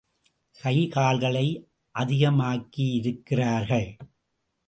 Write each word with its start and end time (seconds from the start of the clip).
கை 0.61 0.87
கால்களை 0.87 1.47
அதிகமாக்கியிருக்கிறார்கள். 1.99 3.89